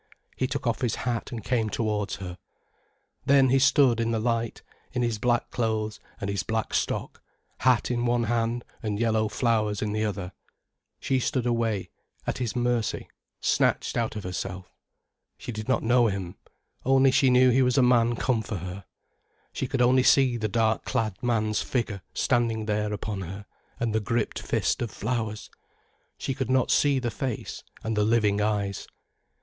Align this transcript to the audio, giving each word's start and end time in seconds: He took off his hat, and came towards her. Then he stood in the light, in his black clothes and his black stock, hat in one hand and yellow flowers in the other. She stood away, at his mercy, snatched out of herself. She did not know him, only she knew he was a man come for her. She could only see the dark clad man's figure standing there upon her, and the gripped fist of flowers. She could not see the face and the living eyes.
He 0.35 0.47
took 0.47 0.65
off 0.65 0.81
his 0.81 0.95
hat, 1.05 1.31
and 1.31 1.43
came 1.43 1.69
towards 1.69 2.15
her. 2.15 2.39
Then 3.27 3.49
he 3.49 3.59
stood 3.59 3.99
in 3.99 4.09
the 4.09 4.17
light, 4.19 4.63
in 4.93 5.03
his 5.03 5.19
black 5.19 5.51
clothes 5.51 5.99
and 6.19 6.27
his 6.27 6.41
black 6.41 6.73
stock, 6.73 7.21
hat 7.59 7.91
in 7.91 8.07
one 8.07 8.23
hand 8.23 8.65
and 8.81 8.97
yellow 8.99 9.27
flowers 9.27 9.79
in 9.79 9.91
the 9.93 10.03
other. 10.03 10.31
She 10.99 11.19
stood 11.19 11.45
away, 11.45 11.91
at 12.25 12.39
his 12.39 12.55
mercy, 12.55 13.09
snatched 13.41 13.95
out 13.95 14.15
of 14.15 14.23
herself. 14.23 14.73
She 15.37 15.51
did 15.51 15.69
not 15.69 15.83
know 15.83 16.07
him, 16.07 16.35
only 16.83 17.11
she 17.11 17.29
knew 17.29 17.51
he 17.51 17.61
was 17.61 17.77
a 17.77 17.83
man 17.83 18.15
come 18.15 18.41
for 18.41 18.57
her. 18.57 18.85
She 19.53 19.67
could 19.67 19.83
only 19.83 20.01
see 20.01 20.35
the 20.35 20.47
dark 20.49 20.83
clad 20.83 21.21
man's 21.21 21.61
figure 21.61 22.01
standing 22.11 22.65
there 22.65 22.91
upon 22.91 23.21
her, 23.21 23.45
and 23.79 23.93
the 23.93 23.99
gripped 23.99 24.39
fist 24.39 24.81
of 24.81 24.89
flowers. 24.89 25.51
She 26.17 26.33
could 26.33 26.49
not 26.49 26.71
see 26.71 26.97
the 26.97 27.11
face 27.11 27.63
and 27.83 27.95
the 27.95 28.03
living 28.03 28.41
eyes. 28.41 28.87